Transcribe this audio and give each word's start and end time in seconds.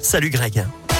Salut 0.00 0.30
Greg. 0.30 0.91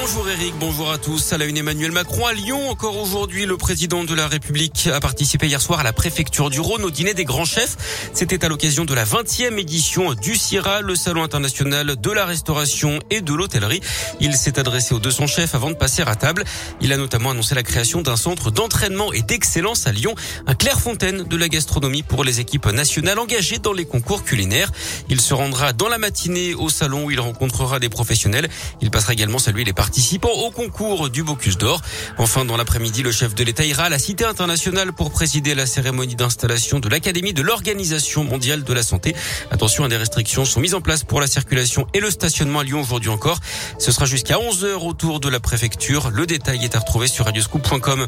Bonjour 0.00 0.28
Eric, 0.28 0.54
bonjour 0.58 0.90
à 0.90 0.98
tous. 0.98 1.32
À 1.32 1.38
la 1.38 1.44
une 1.44 1.56
Emmanuel 1.56 1.92
Macron 1.92 2.26
à 2.26 2.32
Lyon. 2.32 2.68
Encore 2.68 2.96
aujourd'hui, 2.96 3.46
le 3.46 3.56
président 3.56 4.02
de 4.02 4.12
la 4.12 4.26
République 4.26 4.88
a 4.92 4.98
participé 4.98 5.46
hier 5.46 5.60
soir 5.60 5.78
à 5.78 5.82
la 5.84 5.92
préfecture 5.92 6.50
du 6.50 6.58
Rhône 6.58 6.82
au 6.82 6.90
dîner 6.90 7.14
des 7.14 7.24
grands 7.24 7.44
chefs. 7.44 7.76
C'était 8.12 8.44
à 8.44 8.48
l'occasion 8.48 8.84
de 8.84 8.92
la 8.92 9.04
20e 9.04 9.56
édition 9.56 10.12
du 10.14 10.34
CIRA, 10.34 10.80
le 10.80 10.96
salon 10.96 11.22
international 11.22 11.94
de 11.94 12.10
la 12.10 12.24
restauration 12.24 12.98
et 13.10 13.20
de 13.20 13.32
l'hôtellerie. 13.34 13.80
Il 14.20 14.34
s'est 14.34 14.58
adressé 14.58 14.94
aux 14.94 14.98
200 14.98 15.28
chefs 15.28 15.54
avant 15.54 15.70
de 15.70 15.76
passer 15.76 16.02
à 16.02 16.16
table. 16.16 16.42
Il 16.80 16.92
a 16.92 16.96
notamment 16.96 17.30
annoncé 17.30 17.54
la 17.54 17.62
création 17.62 18.02
d'un 18.02 18.16
centre 18.16 18.50
d'entraînement 18.50 19.12
et 19.12 19.22
d'excellence 19.22 19.86
à 19.86 19.92
Lyon, 19.92 20.16
un 20.48 20.56
Clairefontaine 20.56 21.22
de 21.22 21.36
la 21.36 21.48
gastronomie 21.48 22.02
pour 22.02 22.24
les 22.24 22.40
équipes 22.40 22.66
nationales 22.66 23.20
engagées 23.20 23.58
dans 23.58 23.72
les 23.72 23.84
concours 23.84 24.24
culinaires. 24.24 24.72
Il 25.08 25.20
se 25.20 25.34
rendra 25.34 25.72
dans 25.72 25.88
la 25.88 25.98
matinée 25.98 26.54
au 26.54 26.68
salon 26.68 27.04
où 27.04 27.10
il 27.12 27.20
rencontrera 27.20 27.78
des 27.78 27.88
professionnels. 27.88 28.48
Il 28.80 28.90
passera 28.90 29.12
également 29.12 29.38
saluer 29.38 29.62
les 29.62 29.72
participants 29.84 30.30
au 30.30 30.50
concours 30.50 31.10
du 31.10 31.22
Bocuse 31.22 31.58
d'Or. 31.58 31.82
Enfin, 32.16 32.46
dans 32.46 32.56
l'après-midi, 32.56 33.02
le 33.02 33.12
chef 33.12 33.34
de 33.34 33.44
l'État 33.44 33.66
ira 33.66 33.82
à 33.82 33.88
la 33.90 33.98
Cité 33.98 34.24
internationale 34.24 34.94
pour 34.94 35.10
présider 35.10 35.54
la 35.54 35.66
cérémonie 35.66 36.14
d'installation 36.14 36.80
de 36.80 36.88
l'Académie 36.88 37.34
de 37.34 37.42
l'Organisation 37.42 38.24
mondiale 38.24 38.64
de 38.64 38.72
la 38.72 38.82
santé. 38.82 39.14
Attention, 39.50 39.86
des 39.86 39.98
restrictions 39.98 40.46
sont 40.46 40.60
mises 40.60 40.74
en 40.74 40.80
place 40.80 41.04
pour 41.04 41.20
la 41.20 41.26
circulation 41.26 41.86
et 41.92 42.00
le 42.00 42.10
stationnement 42.10 42.60
à 42.60 42.64
Lyon 42.64 42.80
aujourd'hui 42.80 43.10
encore. 43.10 43.40
Ce 43.78 43.92
sera 43.92 44.06
jusqu'à 44.06 44.36
11h 44.36 44.86
autour 44.86 45.20
de 45.20 45.28
la 45.28 45.38
préfecture. 45.38 46.08
Le 46.10 46.24
détail 46.24 46.64
est 46.64 46.76
à 46.76 46.78
retrouver 46.78 47.06
sur 47.06 47.26
radioscoop.com. 47.26 48.06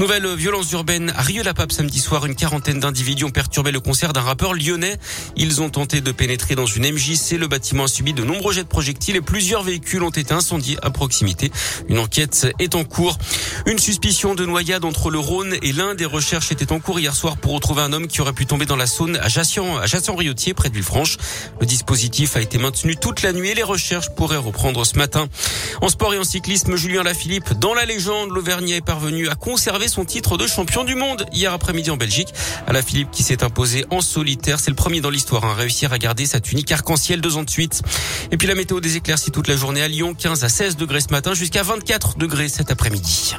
Nouvelle 0.00 0.26
violence 0.34 0.72
urbaine 0.72 1.12
à 1.16 1.22
Rieux-la-Pape 1.22 1.70
samedi 1.70 2.00
soir. 2.00 2.26
Une 2.26 2.34
quarantaine 2.34 2.80
d'individus 2.80 3.26
ont 3.26 3.30
perturbé 3.30 3.70
le 3.70 3.78
concert 3.78 4.12
d'un 4.12 4.22
rappeur 4.22 4.54
lyonnais. 4.54 4.96
Ils 5.36 5.62
ont 5.62 5.70
tenté 5.70 6.00
de 6.00 6.10
pénétrer 6.10 6.56
dans 6.56 6.66
une 6.66 6.90
MJC. 6.90 7.38
Le 7.38 7.46
bâtiment 7.46 7.84
a 7.84 7.88
subi 7.88 8.12
de 8.12 8.24
nombreux 8.24 8.52
jets 8.52 8.64
de 8.64 8.68
projectiles 8.68 9.14
et 9.14 9.20
plusieurs 9.20 9.62
véhicules 9.62 10.02
ont 10.02 10.10
été 10.10 10.34
incendiés 10.34 10.78
à 10.82 10.90
proximité. 10.90 11.11
Une 11.88 11.98
enquête 11.98 12.48
est 12.58 12.74
en 12.74 12.84
cours. 12.84 13.18
Une 13.66 13.78
suspicion 13.78 14.34
de 14.34 14.46
noyade 14.46 14.84
entre 14.84 15.10
le 15.10 15.18
Rhône 15.18 15.54
et 15.62 15.72
l'un 15.72 15.94
des 15.94 16.06
recherches 16.06 16.50
était 16.52 16.72
en 16.72 16.80
cours 16.80 16.98
hier 16.98 17.14
soir 17.14 17.36
pour 17.36 17.52
retrouver 17.52 17.82
un 17.82 17.92
homme 17.92 18.06
qui 18.06 18.20
aurait 18.20 18.32
pu 18.32 18.46
tomber 18.46 18.66
dans 18.66 18.76
la 18.76 18.86
Saône 18.86 19.16
à 19.16 19.28
Jassian, 19.28 19.76
à 19.76 19.86
Jassan-Riotier, 19.86 20.54
près 20.54 20.68
de 20.68 20.74
Villefranche. 20.74 21.18
Le 21.60 21.66
dispositif 21.66 22.36
a 22.36 22.40
été 22.40 22.58
maintenu 22.58 22.96
toute 22.96 23.22
la 23.22 23.32
nuit 23.32 23.50
et 23.50 23.54
les 23.54 23.62
recherches 23.62 24.10
pourraient 24.10 24.36
reprendre 24.36 24.84
ce 24.84 24.96
matin. 24.96 25.28
En 25.80 25.88
sport 25.88 26.14
et 26.14 26.18
en 26.18 26.24
cyclisme, 26.24 26.76
Julien 26.76 27.02
Lafilippe, 27.02 27.54
dans 27.54 27.74
la 27.74 27.84
légende, 27.84 28.30
l'Auvergnat 28.30 28.76
est 28.76 28.84
parvenu 28.84 29.28
à 29.28 29.34
conserver 29.34 29.88
son 29.88 30.04
titre 30.04 30.36
de 30.36 30.46
champion 30.46 30.84
du 30.84 30.94
monde 30.94 31.26
hier 31.32 31.52
après-midi 31.52 31.90
en 31.90 31.96
Belgique. 31.96 32.32
La 32.68 32.82
Philippe 32.82 33.10
qui 33.10 33.22
s'est 33.22 33.42
imposé 33.42 33.84
en 33.90 34.00
solitaire, 34.00 34.60
c'est 34.60 34.70
le 34.70 34.76
premier 34.76 35.00
dans 35.00 35.10
l'histoire 35.10 35.44
à 35.44 35.54
réussir 35.54 35.92
à 35.92 35.98
garder 35.98 36.26
sa 36.26 36.40
tunique 36.40 36.70
arc-en-ciel 36.72 37.20
deux 37.20 37.36
ans 37.36 37.44
de 37.44 37.50
suite. 37.50 37.82
Et 38.30 38.36
puis 38.36 38.48
la 38.48 38.54
météo 38.54 38.80
des 38.80 38.96
éclaircies 38.96 39.30
toute 39.30 39.48
la 39.48 39.56
journée 39.56 39.82
à 39.82 39.88
Lyon, 39.88 40.14
15 40.14 40.44
à 40.44 40.48
16 40.48 40.76
degrés 40.76 41.00
ce 41.00 41.08
matin 41.10 41.34
jusqu'à 41.34 41.62
24 41.62 42.18
degrés 42.18 42.48
cet 42.48 42.70
après-midi. 42.70 43.36